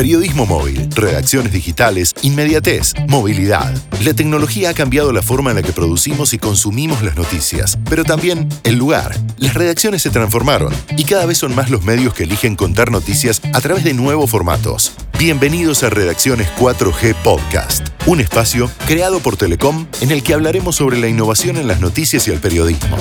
[0.00, 3.70] Periodismo móvil, redacciones digitales, inmediatez, movilidad.
[4.02, 8.02] La tecnología ha cambiado la forma en la que producimos y consumimos las noticias, pero
[8.02, 9.14] también el lugar.
[9.36, 13.42] Las redacciones se transformaron y cada vez son más los medios que eligen contar noticias
[13.52, 14.92] a través de nuevos formatos.
[15.18, 20.96] Bienvenidos a Redacciones 4G Podcast, un espacio creado por Telecom en el que hablaremos sobre
[20.96, 22.96] la innovación en las noticias y el periodismo.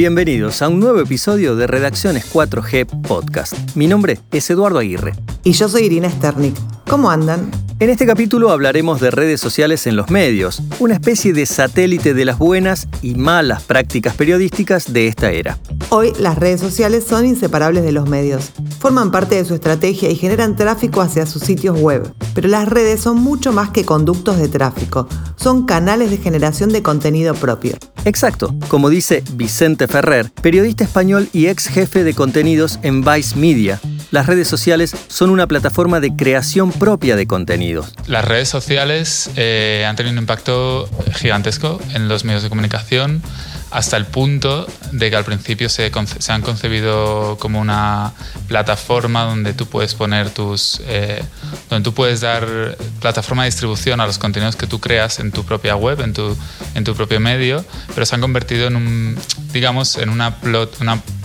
[0.00, 3.76] Bienvenidos a un nuevo episodio de Redacciones 4G Podcast.
[3.76, 5.12] Mi nombre es Eduardo Aguirre.
[5.42, 6.54] Y yo soy Irina Sternik.
[6.86, 7.50] ¿Cómo andan?
[7.78, 12.26] En este capítulo hablaremos de redes sociales en los medios, una especie de satélite de
[12.26, 15.58] las buenas y malas prácticas periodísticas de esta era.
[15.88, 18.50] Hoy las redes sociales son inseparables de los medios.
[18.80, 22.12] Forman parte de su estrategia y generan tráfico hacia sus sitios web.
[22.34, 25.08] Pero las redes son mucho más que conductos de tráfico.
[25.36, 27.78] Son canales de generación de contenido propio.
[28.04, 33.80] Exacto, como dice Vicente Ferrer, periodista español y ex jefe de contenidos en Vice Media.
[34.10, 37.92] Las redes sociales son una plataforma de creación propia de contenidos.
[38.06, 43.22] Las redes sociales eh, han tenido un impacto gigantesco en los medios de comunicación
[43.70, 45.90] hasta el punto de que al principio se,
[46.28, 48.12] han concebido como una
[48.48, 51.22] plataforma donde tú puedes poner tus eh,
[51.68, 55.44] donde tú puedes dar plataforma de distribución a los contenidos que tú creas en tu
[55.44, 56.36] propia web en tu,
[56.74, 59.18] en tu propio medio pero se han convertido en un
[59.52, 60.80] digamos en una plot,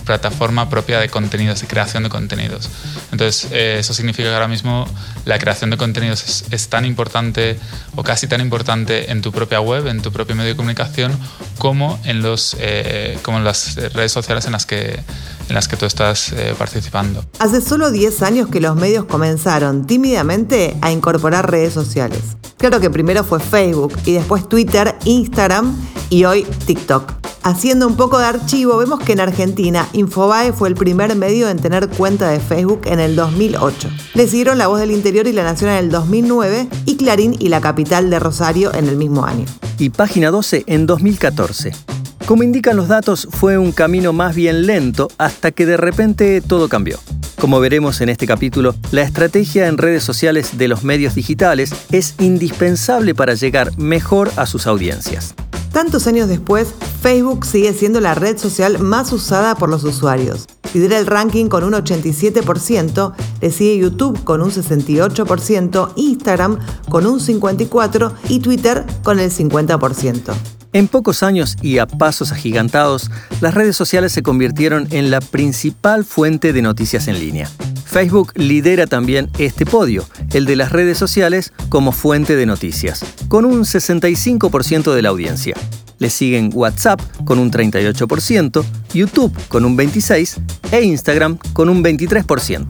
[0.06, 2.70] plataforma propia de contenidos y creación de contenidos
[3.12, 4.86] entonces eh, eso significa que ahora mismo
[5.26, 7.58] la creación de contenidos es, es tan importante
[7.94, 11.12] o casi tan importante en tu propia web en tu propio medio de comunicación
[11.58, 15.00] como en los eh, como en las redes sociales en las que,
[15.48, 17.24] en las que tú estás eh, participando.
[17.38, 22.20] Hace solo 10 años que los medios comenzaron tímidamente a incorporar redes sociales.
[22.56, 25.76] Claro que primero fue Facebook y después Twitter, Instagram
[26.08, 27.25] y hoy TikTok.
[27.46, 31.60] Haciendo un poco de archivo, vemos que en Argentina Infobae fue el primer medio en
[31.60, 33.88] tener cuenta de Facebook en el 2008.
[34.14, 37.48] Le siguieron La Voz del Interior y La Nación en el 2009 y Clarín y
[37.48, 39.44] La Capital de Rosario en el mismo año.
[39.78, 41.70] Y Página 12 en 2014.
[42.26, 46.68] Como indican los datos, fue un camino más bien lento hasta que de repente todo
[46.68, 46.98] cambió.
[47.38, 52.16] Como veremos en este capítulo, la estrategia en redes sociales de los medios digitales es
[52.18, 55.36] indispensable para llegar mejor a sus audiencias.
[55.76, 56.68] Tantos años después,
[57.02, 60.46] Facebook sigue siendo la red social más usada por los usuarios.
[60.72, 67.20] Lidera el ranking con un 87%, le sigue YouTube con un 68%, Instagram con un
[67.20, 70.32] 54% y Twitter con el 50%.
[70.72, 73.10] En pocos años y a pasos agigantados,
[73.42, 77.50] las redes sociales se convirtieron en la principal fuente de noticias en línea.
[77.96, 83.46] Facebook lidera también este podio, el de las redes sociales como fuente de noticias, con
[83.46, 85.56] un 65% de la audiencia.
[85.96, 88.62] Le siguen WhatsApp con un 38%,
[88.92, 90.42] YouTube con un 26%
[90.72, 92.66] e Instagram con un 23%.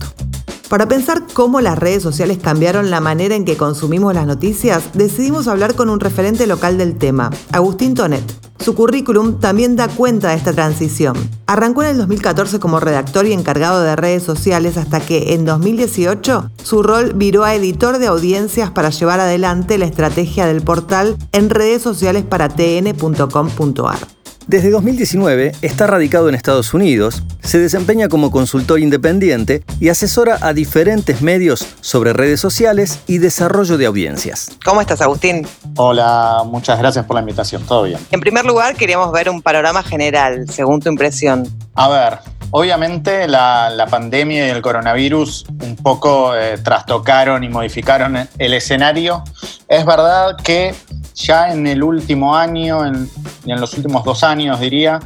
[0.69, 5.49] Para pensar cómo las redes sociales cambiaron la manera en que consumimos las noticias, decidimos
[5.49, 8.46] hablar con un referente local del tema, Agustín Tonet.
[8.59, 11.15] Su currículum también da cuenta de esta transición.
[11.45, 16.51] Arrancó en el 2014 como redactor y encargado de redes sociales hasta que en 2018
[16.61, 21.49] su rol viró a editor de audiencias para llevar adelante la estrategia del portal en
[21.49, 24.16] redes sociales para tn.com.ar.
[24.47, 30.53] Desde 2019 está radicado en Estados Unidos, se desempeña como consultor independiente y asesora a
[30.53, 34.51] diferentes medios sobre redes sociales y desarrollo de audiencias.
[34.63, 35.45] ¿Cómo estás, Agustín?
[35.75, 37.61] Hola, muchas gracias por la invitación.
[37.63, 37.99] Todo bien.
[38.09, 41.45] En primer lugar, queríamos ver un panorama general, según tu impresión.
[41.75, 42.19] A ver,
[42.51, 49.23] obviamente la, pandemia y el coronavirus un poco eh, trastocaron y modificaron el escenario.
[49.67, 50.73] Es verdad que
[51.15, 53.09] ya en el último año, en,
[53.45, 54.99] en los últimos dos años diría,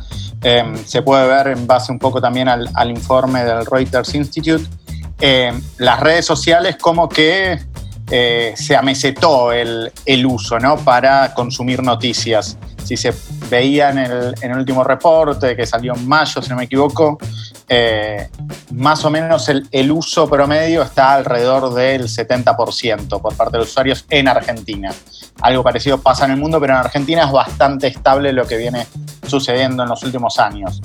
[0.44, 4.66] em, se puede ver en base un poco también al, informe del Reuters Institute,
[5.20, 7.60] em, las redes sociales como que
[8.14, 10.78] eh, se amesetó el, el, uso ¿no?
[10.78, 12.58] para consumir noticias.
[12.84, 13.14] Si se
[13.52, 17.18] veía en el, en el último reporte que salió en mayo, si no me equivoco,
[17.68, 18.30] eh,
[18.72, 23.70] más o menos el, el, uso promedio está alrededor del 70% por parte de los
[23.70, 24.94] usuarios en Argentina.
[25.42, 28.88] Algo parecido pasa en el mundo, pero en Argentina es bastante estable lo que viene
[29.28, 30.82] sucediendo en los últimos años.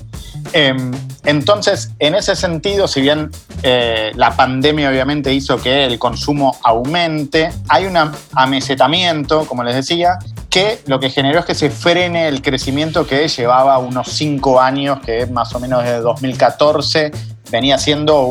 [0.52, 0.92] Em,
[1.24, 3.30] entonces, en ese sentido, si bien
[3.62, 7.96] eh, la pandemia obviamente hizo que el consumo aumente, hay un
[8.32, 10.18] amesetamiento, como les decía,
[10.48, 15.00] que lo que generó es que se frene el crecimiento que llevaba unos cinco años,
[15.00, 17.10] que más o menos desde 2014
[17.50, 18.22] venía siendo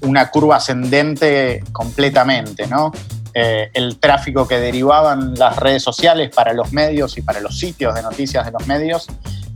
[0.00, 2.92] una curva ascendente completamente, ¿no?
[3.34, 7.94] Eh, el tráfico que derivaban las redes sociales para los medios y para los sitios
[7.94, 9.06] de noticias de los medios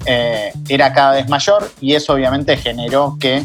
[0.05, 3.45] eh, era cada vez mayor y eso obviamente generó que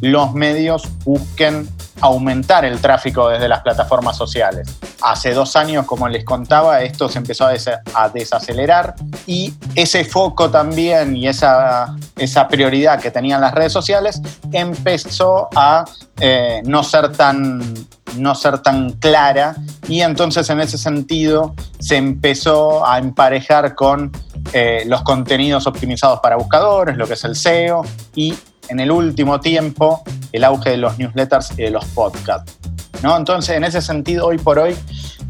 [0.00, 1.68] los medios busquen
[2.00, 4.68] aumentar el tráfico desde las plataformas sociales.
[5.02, 8.94] Hace dos años, como les contaba, esto se empezó a, desacelerar
[9.26, 14.20] y ese foco también y esa, esa prioridad que tenían las redes sociales
[14.52, 15.84] empezó a
[16.20, 17.74] eh, no ser tan
[18.16, 19.56] no ser tan clara
[19.88, 24.12] y entonces en ese sentido se empezó a emparejar con
[24.52, 27.84] eh, los contenidos optimizados para buscadores, lo que es el SEO
[28.14, 28.34] y
[28.68, 30.02] en el último tiempo
[30.32, 32.56] el auge de los newsletters y de los podcasts.
[33.02, 33.16] ¿no?
[33.16, 34.76] Entonces, en ese sentido, hoy por hoy,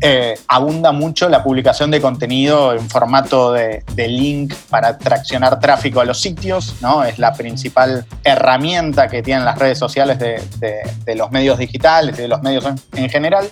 [0.02, 6.04] eh, abunda mucho la publicación de contenido en formato de, link para traccionar tráfico a
[6.04, 7.02] los sitios, ¿no?
[7.02, 12.42] Es la principal herramienta que tienen las redes sociales de, los medios digitales, de los
[12.42, 13.48] medios en, general.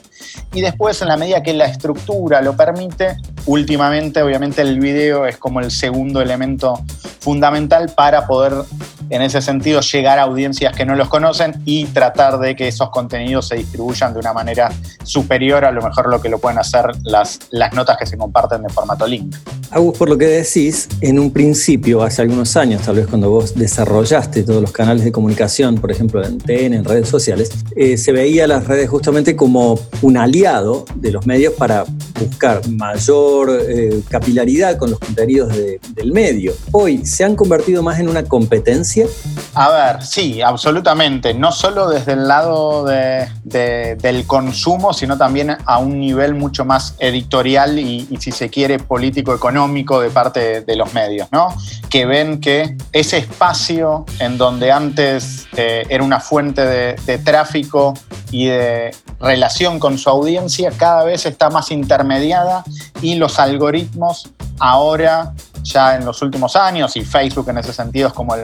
[0.53, 3.17] Y después, en la medida que la estructura lo permite,
[3.47, 6.79] últimamente, obviamente, el video es como el segundo elemento
[7.21, 8.53] fundamental para poder
[9.11, 12.91] en ese sentido llegar a audiencias que no los conocen y tratar de que esos
[12.91, 14.73] contenidos se distribuyan de una manera
[15.03, 18.63] superior a lo mejor lo que lo pueden hacer las, las notas que se comparten
[18.63, 19.35] de formato link.
[19.71, 23.55] Agus, por lo que decís, en un principio, hace algunos años, tal vez cuando vos
[23.55, 28.13] desarrollaste todos los canales de comunicación, por ejemplo en TN, en redes sociales, eh, se
[28.13, 31.85] veía las redes justamente como un aliado de los medios para
[32.19, 36.53] buscar mayor eh, capilaridad con los contenidos del medio.
[36.73, 39.07] Hoy se han convertido más en una competencia.
[39.55, 41.35] A ver, sí, absolutamente.
[41.35, 47.79] No solo desde el lado del consumo, sino también a un nivel mucho más editorial
[47.79, 51.49] y, y si se quiere, político-económico de parte de los medios, ¿no?
[51.91, 57.95] Que ven que ese espacio en donde antes eh, era una fuente de tráfico
[58.31, 58.91] y de
[59.21, 61.71] relación con su audiencia cada vez está más
[62.05, 62.65] intermediada
[63.01, 68.15] y los algoritmos ahora, ya en los últimos años, y Facebook en ese sentido es
[68.15, 68.35] como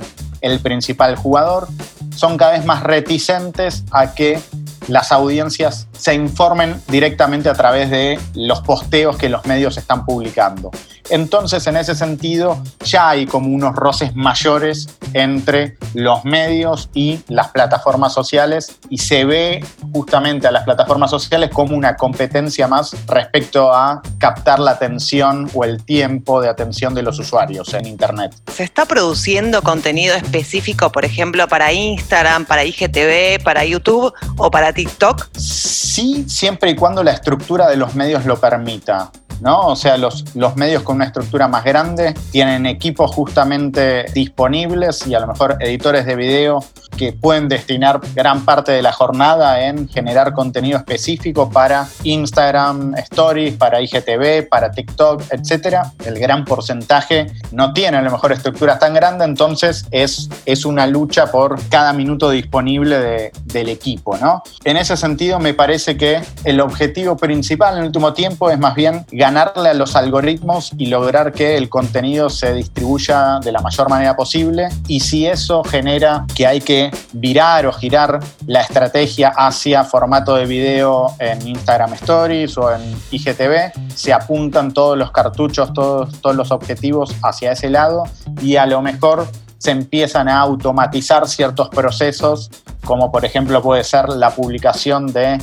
[0.40, 1.68] el principal jugador,
[2.16, 4.40] son cada vez más reticentes a que
[4.88, 10.70] las audiencias se informen directamente a través de los posteos que los medios están publicando.
[11.10, 17.48] Entonces, en ese sentido, ya hay como unos roces mayores entre los medios y las
[17.48, 23.74] plataformas sociales y se ve justamente a las plataformas sociales como una competencia más respecto
[23.74, 28.32] a captar la atención o el tiempo de atención de los usuarios en Internet.
[28.54, 34.72] ¿Se está produciendo contenido específico, por ejemplo, para Instagram, para IGTV, para YouTube o para
[34.72, 35.28] TikTok?
[35.36, 39.10] Sí, siempre y cuando la estructura de los medios lo permita.
[39.40, 39.68] ¿no?
[39.68, 45.14] O sea, los, los medios con una estructura más grande tienen equipos justamente disponibles y
[45.14, 46.62] a lo mejor editores de video
[47.00, 53.54] que pueden destinar gran parte de la jornada en generar contenido específico para Instagram Stories,
[53.54, 55.78] para IGTV, para TikTok, etc.
[56.04, 60.86] El gran porcentaje no tiene a lo mejor estructuras tan grandes, entonces es, es una
[60.86, 64.42] lucha por cada minuto disponible del equipo, ¿no?
[64.64, 68.74] En ese sentido, me parece que el objetivo principal en el último tiempo es más
[68.74, 73.88] bien ganarle a los algoritmos y lograr que el contenido se distribuya de la mayor
[73.88, 74.68] manera posible.
[74.86, 80.46] Y si eso genera que hay que virar o girar la estrategia hacia formato de
[80.46, 86.50] video en Instagram Stories o en IGTV, se apuntan todos los cartuchos, todos, todos los
[86.50, 88.04] objetivos hacia ese lado
[88.40, 89.26] y a lo mejor
[89.58, 92.50] se empiezan a automatizar ciertos procesos,
[92.84, 95.38] como por ejemplo puede ser la publicación de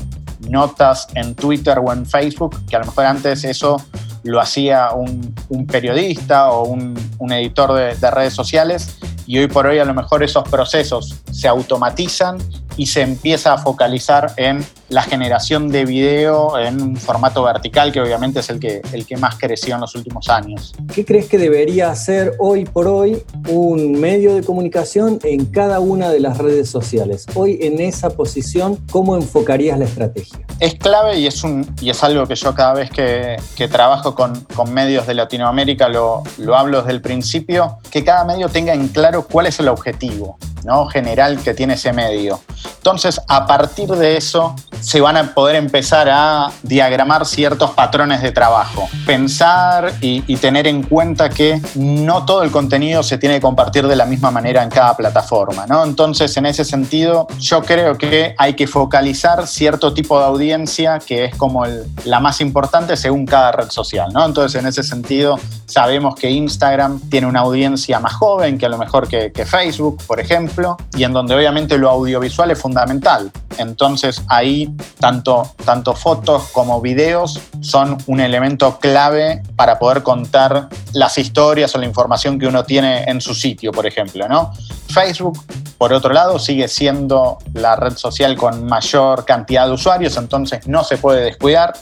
[0.49, 3.77] notas en Twitter o en Facebook, que a lo mejor antes eso
[4.23, 5.35] lo hacía un,
[5.67, 6.97] periodista o un,
[7.31, 12.37] editor de, redes sociales y hoy por hoy a lo mejor esos procesos se automatizan
[12.77, 17.99] y se empieza a focalizar en la generación de video en un formato vertical, que
[17.99, 20.73] obviamente es el que, el que más creció en los últimos años.
[20.93, 26.09] ¿Qué crees que debería hacer hoy por hoy un medio de comunicación en cada una
[26.09, 27.25] de las redes sociales?
[27.33, 30.39] Hoy en esa posición, ¿cómo enfocarías la estrategia?
[30.59, 34.06] Es clave y es, un, y es algo que yo cada vez que, que trabajo
[34.15, 38.73] con, con, medios de Latinoamérica lo, lo hablo desde el principio, que cada medio tenga
[38.73, 40.37] en claro cuál es el objetivo.
[40.67, 40.85] ¿No?
[40.87, 42.41] general que tiene ese medio.
[42.75, 48.31] Entonces, a partir de eso, se van a poder empezar a diagramar ciertos patrones de
[48.31, 48.87] trabajo.
[49.05, 53.95] Pensar y, tener en cuenta que no todo el contenido se tiene que compartir de
[53.95, 55.65] la misma manera en cada plataforma.
[55.65, 55.83] ¿no?
[55.83, 61.25] Entonces, en ese sentido, yo creo que hay que focalizar cierto tipo de audiencia que
[61.25, 61.65] es como
[62.05, 64.11] la más importante según cada red social.
[64.13, 64.25] ¿no?
[64.25, 68.77] Entonces, en ese sentido, sabemos que Instagram tiene una audiencia más joven que a lo
[68.77, 70.56] mejor que Facebook, por ejemplo
[70.95, 73.31] y en donde obviamente lo audiovisual es fundamental.
[73.57, 81.17] Entonces ahí tanto, tanto fotos como videos son un elemento clave para poder contar las
[81.17, 84.27] historias o la información que uno tiene en su sitio, por ejemplo.
[84.27, 84.53] ¿no?
[84.89, 85.43] Facebook,
[85.77, 90.83] por otro lado, sigue siendo la red social con mayor cantidad de usuarios, entonces no
[90.83, 91.73] se puede descuidar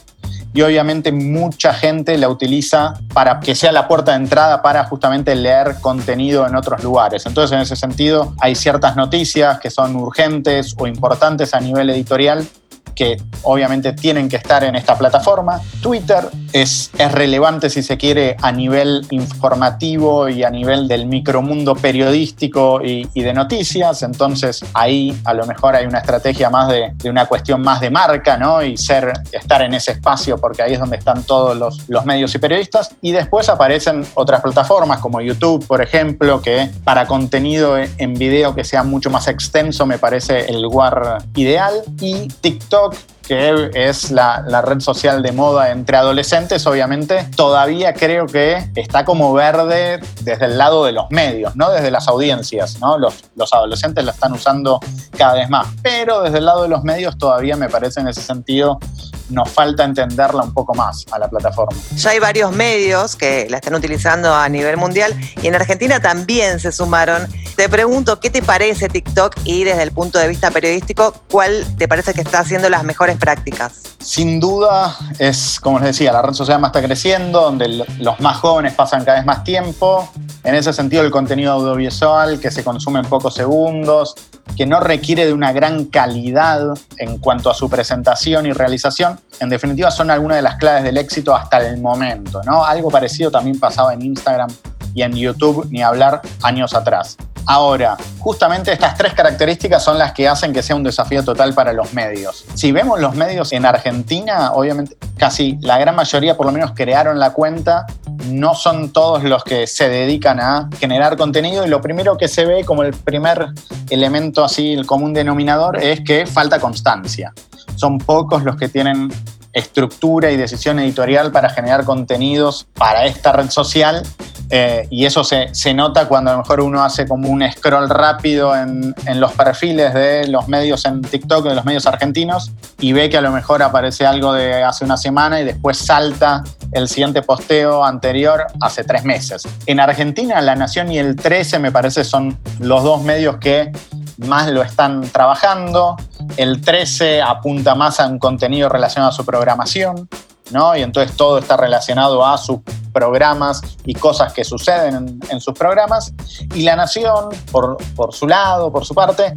[0.55, 5.35] y obviamente mucha gente la utiliza para que sea la puerta de entrada para justamente
[5.35, 7.25] leer contenido en otros lugares.
[7.25, 12.47] Entonces, en ese sentido, hay ciertas noticias que son urgentes o importantes a nivel editorial
[12.95, 15.61] que obviamente tienen que estar en esta plataforma.
[15.81, 21.75] Twitter es, es relevante, si se quiere, a nivel informativo y a nivel del micromundo
[21.75, 24.03] periodístico y, de noticias.
[24.03, 27.89] Entonces ahí a lo mejor hay una estrategia más de, de, una cuestión más de
[27.89, 28.63] marca, ¿no?
[28.63, 32.33] Y ser, estar en ese espacio porque ahí es donde están todos los, los medios
[32.35, 32.95] y periodistas.
[33.01, 38.63] Y después aparecen otras plataformas como YouTube, por ejemplo, que para contenido en video que
[38.63, 41.73] sea mucho más extenso me parece el lugar ideal.
[41.99, 42.84] Y TikTok
[43.27, 49.33] que es la, red social de moda entre adolescentes, obviamente, todavía creo que está como
[49.33, 51.71] verde desde el lado de los medios, ¿no?
[51.71, 52.97] Desde las audiencias, ¿no?
[52.97, 54.79] Los, los adolescentes la están usando
[55.17, 58.21] cada vez más, pero desde el lado de los medios todavía me parece en ese
[58.21, 58.79] sentido
[59.29, 61.79] nos falta entenderla un poco más a la plataforma.
[61.95, 66.59] Ya hay varios medios que la están utilizando a nivel mundial y en Argentina también
[66.59, 67.27] se sumaron.
[67.55, 71.87] Te pregunto, ¿qué te parece TikTok y desde el punto de vista periodístico, cuál te
[71.87, 73.81] parece que está haciendo las mejores prácticas?
[73.99, 78.37] Sin duda es, como les decía, la red social más está creciendo, donde los más
[78.37, 80.09] jóvenes pasan cada vez más tiempo.
[80.43, 84.15] En ese sentido, el contenido audiovisual que se consume en pocos segundos,
[84.55, 89.49] que no requiere de una gran calidad en cuanto a su presentación y realización, en
[89.49, 92.41] definitiva son algunas de las claves del éxito hasta el momento.
[92.45, 92.65] ¿no?
[92.65, 94.49] Algo parecido también pasaba en Instagram
[94.93, 97.17] y en YouTube, ni hablar años atrás.
[97.47, 101.73] Ahora, justamente estas tres características son las que hacen que sea un desafío total para
[101.73, 102.45] los medios.
[102.55, 107.19] Si vemos los medios en Argentina, obviamente casi la gran mayoría por lo menos crearon
[107.19, 107.85] la cuenta,
[108.27, 112.45] no son todos los que se dedican a generar contenido y lo primero que se
[112.45, 113.49] ve como el primer
[113.89, 117.31] elemento así, el común denominador, es que falta constancia.
[117.75, 119.11] Son pocos los que tienen
[119.53, 124.03] estructura y decisión editorial para generar contenidos para esta red social
[124.49, 127.89] eh, y eso se, se, nota cuando a lo mejor uno hace como un scroll
[127.89, 132.93] rápido en, en, los perfiles de los medios en TikTok, de los medios argentinos, y
[132.93, 136.87] ve que a lo mejor aparece algo de hace una semana y después salta el
[136.87, 139.47] siguiente posteo anterior hace tres meses.
[139.65, 143.71] En Argentina, La Nación y el 13 me parece son los dos medios que
[144.17, 145.95] más lo están trabajando.
[146.37, 150.07] El 13 apunta más a un contenido relacionado a su programación,
[150.51, 150.75] ¿no?
[150.75, 152.63] Y entonces todo está relacionado a su
[152.95, 156.13] programas y cosas que suceden en, sus programas.
[156.55, 159.33] Y La Nación, por, por, su lado, por su parte,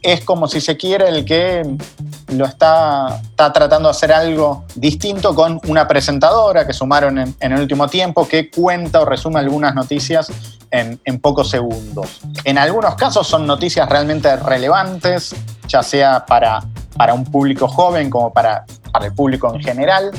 [0.00, 1.76] es como si se quiere el que
[2.32, 7.60] lo está, está tratando de hacer algo distinto con una presentadora que sumaron en, el
[7.60, 10.30] último tiempo que cuenta o resume algunas noticias
[10.70, 12.20] en, en, pocos segundos.
[12.44, 15.34] En algunos casos son noticias realmente relevantes,
[15.68, 16.62] ya sea para,
[16.96, 20.10] para un público joven como para, para el público en general,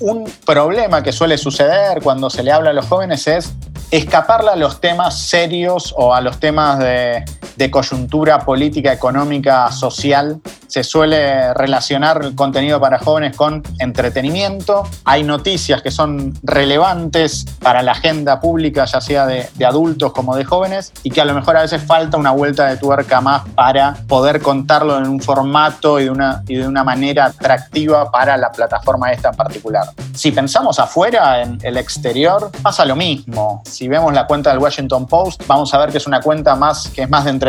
[0.00, 3.54] un problema que suele suceder cuando se le habla a los jóvenes es
[3.90, 7.24] escaparle a los temas serios o a los temas de,
[7.56, 10.40] de coyuntura política, económica, social.
[10.66, 14.84] Se suele relacionar el contenido para jóvenes con entretenimiento.
[15.04, 20.44] Hay noticias que son relevantes para la agenda pública, ya sea de, adultos como de
[20.44, 23.94] jóvenes, y que a lo mejor a veces falta una vuelta de tuerca más para
[24.06, 28.52] poder contarlo en un formato y de una, y de una manera atractiva para la
[28.52, 29.86] plataforma esta en particular.
[30.14, 33.62] Si pensamos afuera, en el exterior, pasa lo mismo.
[33.64, 36.88] Si vemos la cuenta del Washington Post, vamos a ver que es una cuenta más
[36.88, 37.45] que es más de entretenimiento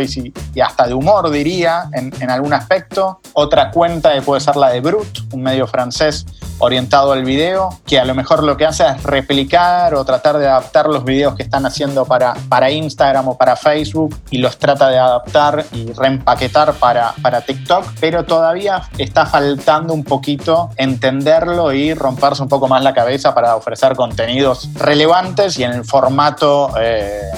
[0.00, 3.20] y, si, y hasta de humor, diría, en, algún aspecto.
[3.32, 6.26] Otra cuenta puede ser la de Brut, un medio francés
[6.58, 10.48] orientado al video, que a lo mejor lo que hace es replicar o tratar de
[10.48, 14.88] adaptar los videos que están haciendo para, para Instagram o para Facebook y los trata
[14.88, 21.94] de adaptar y reempaquetar para, para TikTok, pero todavía está faltando un poquito entenderlo y
[21.94, 27.30] romperse un poco más la cabeza para ofrecer contenidos relevantes y en el formato eh,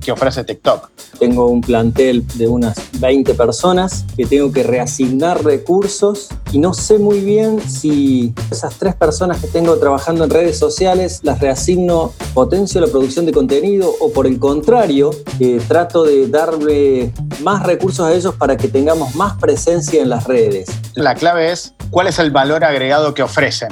[0.00, 0.90] que, ofrece TikTok.
[1.18, 6.98] Tengo un plantel de unas 20 personas que tengo que reasignar recursos y no sé
[6.98, 12.80] muy bien si esas tres personas que tengo trabajando en redes sociales las reasigno potencio
[12.80, 15.10] la producción de contenido o por el contrario
[15.58, 20.68] trato de darle más recursos a ellos para que tengamos más presencia en las redes.
[20.94, 23.68] La clave es cuál es el valor agregado que ofrecen.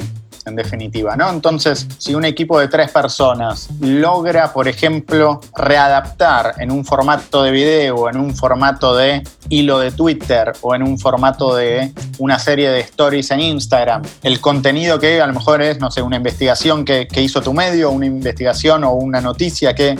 [0.49, 1.31] En definitiva, ¿no?
[1.31, 7.51] Entonces, si un equipo de tres personas logra, por ejemplo, readaptar en un formato de
[7.51, 12.71] video, en un formato de hilo de Twitter o en un formato de una serie
[12.71, 16.85] de stories en Instagram, el contenido que a lo mejor es, no sé, una investigación
[16.85, 19.99] que, hizo tu medio, una investigación o una noticia que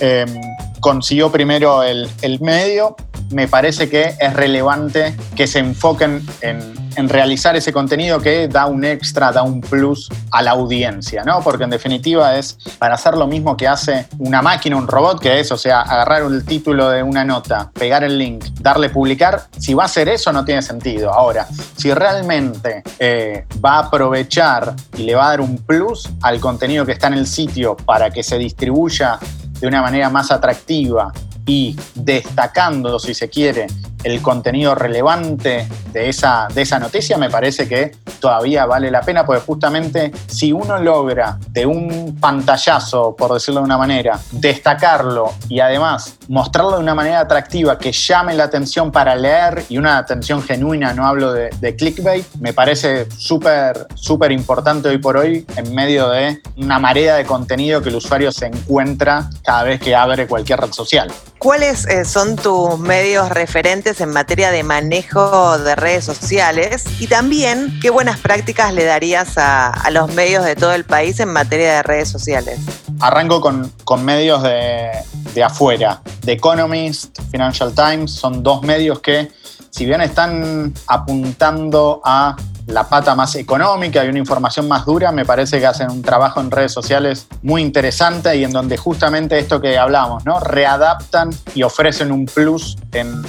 [0.00, 0.40] em,
[0.80, 2.94] consiguió primero el, el medio,
[3.30, 8.82] me parece que es relevante que se enfoquen en, realizar ese contenido que da un
[8.82, 11.42] extra, da un plus a la audiencia, ¿no?
[11.42, 15.38] Porque en definitiva es para hacer lo mismo que hace una máquina, un robot, que
[15.38, 19.48] es, o sea, agarrar el título de una nota, pegar el link, darle publicar.
[19.58, 21.12] Si va a hacer eso, no tiene sentido.
[21.12, 26.40] Ahora, si realmente eh, va a aprovechar y le va a dar un plus al
[26.40, 29.18] contenido que está en el sitio para que se distribuya
[29.60, 31.12] de una manera más atractiva
[31.46, 33.66] y destacando, si se quiere,
[34.04, 39.24] el contenido relevante de esa, de esa noticia, me parece que todavía vale la pena,
[39.24, 45.60] porque justamente si uno logra de un pantallazo, por decirlo de una manera, destacarlo y
[45.60, 50.42] además mostrarlo de una manera atractiva que llame la atención para leer y una atención
[50.42, 55.74] genuina, no hablo de, de clickbait, me parece súper, súper importante hoy por hoy en
[55.74, 60.26] medio de una marea de contenido que el usuario se encuentra cada vez que abre
[60.26, 61.10] cualquier red social.
[61.38, 66.84] ¿Cuáles eh, son tus medios referentes en materia de manejo de redes sociales?
[67.00, 71.30] Y también, ¿qué buenas prácticas le darías a, los medios de todo el país en
[71.32, 72.60] materia de redes sociales?
[73.00, 74.90] Arranco con, medios de,
[75.34, 76.02] de afuera.
[76.24, 79.32] The Economist, Financial Times, son dos medios que,
[79.70, 82.36] si bien están apuntando a
[82.68, 86.40] la pata más económica y una información más dura, me parece que hacen un trabajo
[86.40, 90.38] en redes sociales muy interesante y en donde justamente esto que hablamos, ¿no?
[90.38, 92.76] Readaptan y ofrecen un plus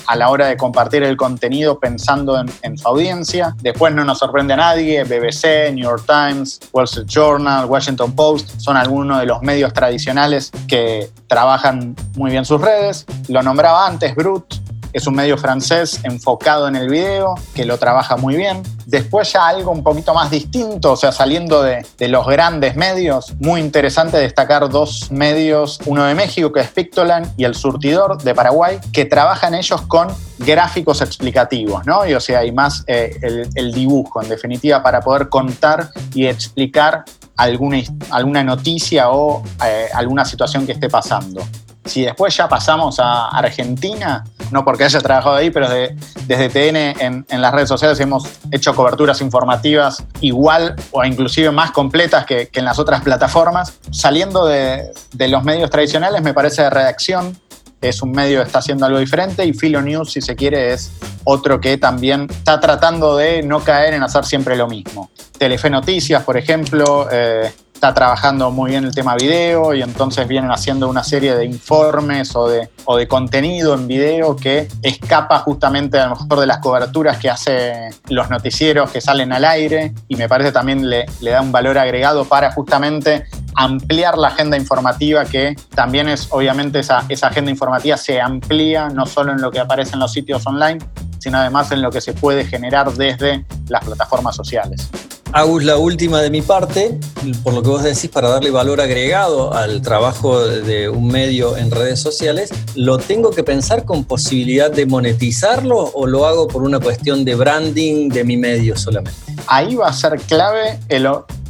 [0.08, 3.56] a la hora de compartir el contenido pensando en, su audiencia.
[3.62, 8.60] Después no nos sorprende a nadie, BBC, New York Times, Wall Street Journal, Washington Post,
[8.60, 13.06] son algunos de los medios tradicionales que trabajan muy bien sus redes.
[13.28, 14.56] Lo nombraba antes, Brut,
[14.94, 18.64] es un medio francés enfocado en el video, que lo trabaja muy bien.
[18.86, 23.62] Después ya algo un poquito más distinto, o sea, saliendo de, los grandes medios, muy
[23.62, 28.80] interesante destacar dos medios, uno de México que es Pictoline y El Surtidor de Paraguay,
[28.92, 30.08] que trabajan ellos con
[30.40, 32.08] gráficos explicativos, ¿no?
[32.08, 37.04] Y o sea, hay más eh, el, dibujo, en definitiva, para poder contar y explicar
[37.36, 37.78] alguna,
[38.10, 41.44] alguna noticia o eh, alguna situación que esté pasando.
[41.86, 47.42] Si después ya pasamos a Argentina, no porque haya trabajado ahí, pero desde TN en,
[47.42, 52.80] las redes sociales hemos hecho coberturas informativas igual o inclusive más completas que, en las
[52.80, 53.80] otras plataformas.
[53.92, 54.92] Saliendo de,
[55.30, 57.38] los medios tradicionales, me parece de redacción,
[57.82, 60.92] es un medio que está haciendo algo diferente y Filo News, si se quiere, es
[61.24, 65.10] otro que también está tratando de no caer en hacer siempre lo mismo.
[65.38, 70.52] Telefe Noticias, por ejemplo, eh, está trabajando muy bien el tema video y entonces vienen
[70.52, 75.98] haciendo una serie de informes o de, o de contenido en video que escapa justamente
[75.98, 80.18] a lo mejor de las coberturas que hace los noticieros que salen al aire y
[80.18, 83.24] me parece también le, le da un valor agregado para justamente
[83.56, 89.06] ampliar la agenda informativa que también es obviamente esa, esa agenda informativa se amplía no
[89.06, 90.80] solo en lo que aparece en los sitios online
[91.20, 94.90] sino además en lo que se puede generar desde las plataformas sociales.
[95.32, 97.00] Agus, la última de mi parte,
[97.44, 101.70] por lo que vos decís, para darle valor agregado al trabajo de un medio en
[101.70, 106.80] redes sociales, ¿lo tengo que pensar con posibilidad de monetizarlo o lo hago por una
[106.80, 109.20] cuestión de branding de mi medio solamente?
[109.46, 110.80] Ahí va a ser clave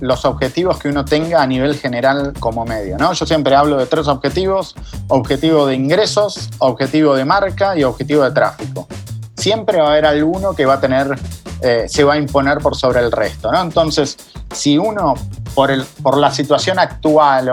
[0.02, 2.98] los objetivos que uno tenga a nivel general como medio.
[2.98, 3.14] ¿no?
[3.14, 4.76] Yo siempre hablo de tres objetivos,
[5.08, 8.90] objetivo de ingresos, objetivo de marca y objetivo de tráfico.
[9.38, 11.18] Siempre va a haber alguno que va a tener
[11.62, 13.52] eh, se va a imponer por sobre el resto.
[13.52, 13.62] ¿no?
[13.62, 14.18] Entonces,
[14.54, 15.14] si uno,
[15.56, 17.52] por, el, por la situación actual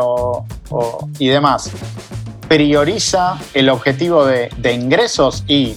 [1.19, 1.71] y demás,
[2.49, 5.77] prioriza el objetivo de, ingresos y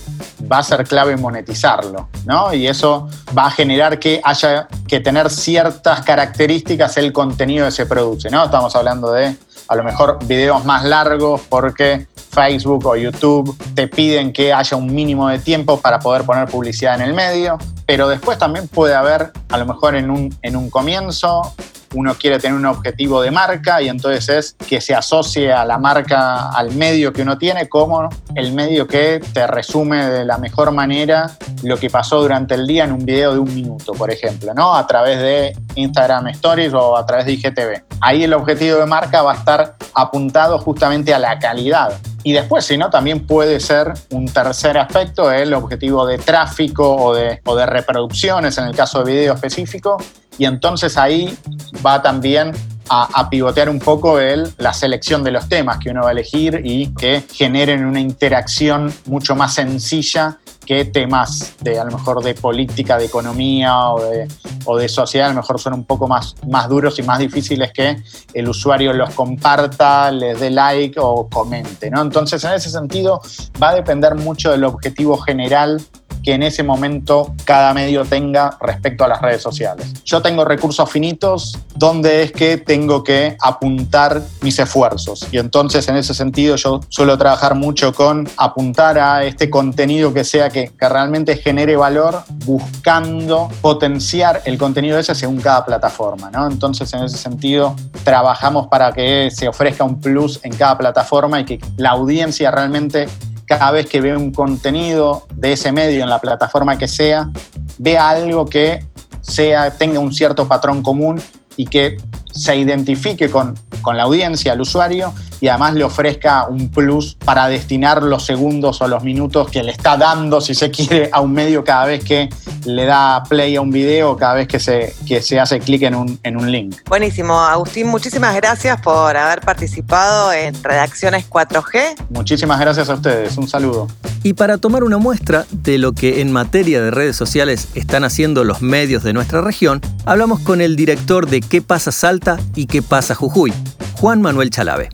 [0.51, 2.53] va a ser clave monetizarlo, ¿no?
[2.53, 7.85] Y eso va a generar que haya que tener ciertas características el contenido que se
[7.85, 8.45] produce, ¿no?
[8.45, 9.35] Estamos hablando de
[9.69, 14.93] a lo mejor videos más largos porque Facebook o YouTube te piden que haya un
[14.93, 19.31] mínimo de tiempo para poder poner publicidad en el medio, pero después también puede haber,
[19.49, 21.53] a lo mejor en un, en un comienzo,
[21.93, 25.77] uno quiere tener un objetivo de marca y entonces es que se asocie a la
[25.77, 30.71] marca, al medio que uno tiene, como el medio que te resume de la mejor
[30.71, 31.31] manera
[31.63, 34.75] lo que pasó durante el día en un video de un minuto, por ejemplo, ¿no?
[34.75, 37.83] A través de Instagram Stories o a través de IGTV.
[38.01, 42.65] Ahí el objetivo de marca va a estar apuntado justamente a la calidad y después,
[42.65, 47.55] si no, también puede ser un tercer aspecto, el objetivo de tráfico o de, o
[47.55, 49.97] de reproducciones, en el caso de video específico,
[50.39, 51.37] y entonces ahí
[51.85, 52.53] va también
[52.89, 56.61] a, pivotear un poco el, la selección de los temas que uno va a elegir
[56.63, 62.35] y que generen una interacción mucho más sencilla que temas de a lo mejor de
[62.35, 64.27] política, de economía o de,
[64.65, 67.71] o de sociedad, a lo mejor son un poco más, más duros y más difíciles
[67.73, 68.01] que
[68.33, 71.89] el usuario los comparta, les dé like o comente.
[71.89, 72.01] ¿no?
[72.01, 73.21] Entonces, en ese sentido,
[73.61, 75.81] va a depender mucho del objetivo general
[76.29, 79.91] que en ese momento cada medio tenga respecto a las redes sociales.
[80.05, 85.95] Yo tengo recursos finitos donde es que tengo que apuntar mis esfuerzos y entonces en
[85.95, 90.87] ese sentido yo suelo trabajar mucho con apuntar a este contenido que sea que, que
[90.87, 96.29] realmente genere valor buscando potenciar el contenido ese según cada plataforma.
[96.29, 96.45] ¿no?
[96.45, 101.45] Entonces en ese sentido trabajamos para que se ofrezca un plus en cada plataforma y
[101.45, 103.07] que la audiencia realmente
[103.49, 107.31] cada vez que ve un contenido de ese medio en la plataforma que sea,
[107.79, 108.85] vea algo que
[109.21, 111.19] sea, tenga un cierto patrón común
[111.57, 111.97] y que
[112.31, 117.47] se identifique con, con la audiencia, al usuario, y además le ofrezca un plus para
[117.47, 121.31] destinar los segundos o los minutos que le está dando, si se quiere, a un
[121.31, 122.29] medio cada vez que
[122.65, 125.95] le da play a un video, cada vez que se, que se hace clic en
[125.95, 126.75] un, en un link.
[126.87, 127.39] Buenísimo.
[127.39, 132.07] Agustín, muchísimas gracias por haber participado en Redacciones 4G.
[132.09, 133.37] Muchísimas gracias a ustedes.
[133.37, 133.87] Un saludo.
[134.23, 138.43] Y para tomar una muestra de lo que en materia de redes sociales están haciendo
[138.43, 142.81] los medios de nuestra región, hablamos con el director de ¿Qué pasa Salta y qué
[142.81, 143.53] pasa Jujuy?
[143.93, 144.89] Juan Manuel Chalave.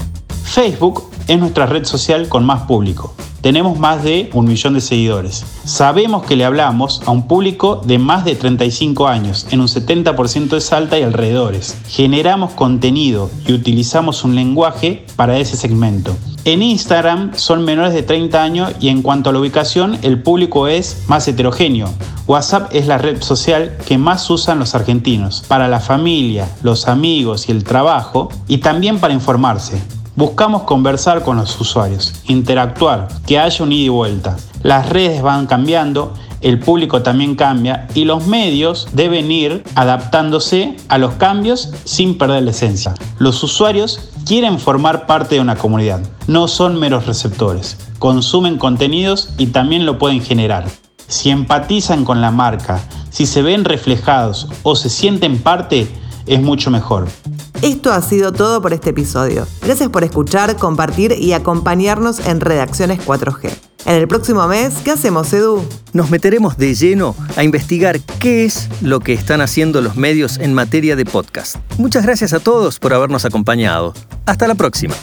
[0.45, 3.13] Facebook es nuestra red social con más público.
[3.41, 5.45] Tenemos más de un millón de seguidores.
[5.65, 10.49] Sabemos que le hablamos a un público de más de 35 años, en un 70%
[10.49, 11.77] de Salta y alrededores.
[11.87, 16.15] Generamos contenido y utilizamos un lenguaje para ese segmento.
[16.43, 20.67] En Instagram son menores de 30 años y en cuanto a la ubicación el público
[20.67, 21.89] es más heterogéneo.
[22.27, 27.49] WhatsApp es la red social que más usan los argentinos, para la familia, los amigos
[27.49, 29.79] y el trabajo, y también para informarse.
[30.17, 34.37] Buscamos conversar con los usuarios, interactuar, que haya un ida y vuelta.
[34.63, 40.99] Las redes van cambiando, el público también cambia y los medios deben ir adaptándose a
[40.99, 42.93] los cambios sin perder la esencia.
[43.19, 49.47] Los usuarios quieren formar parte de una comunidad, no son meros receptores, consumen contenidos y
[49.47, 50.63] también lo pueden generar.
[51.09, 55.89] Si empatizan con la marca, si se ven reflejados o se sienten parte,
[56.25, 57.09] es mucho mejor.
[57.61, 59.47] Esto ha sido todo por este episodio.
[59.61, 63.49] Gracias por escuchar, compartir y acompañarnos en Redacciones 4G.
[63.85, 65.63] En el próximo mes, ¿qué hacemos, Edu?
[65.93, 70.53] Nos meteremos de lleno a investigar qué es lo que están haciendo los medios en
[70.55, 71.57] materia de podcast.
[71.77, 73.93] Muchas gracias a todos por habernos acompañado.
[74.25, 74.95] Hasta la próxima.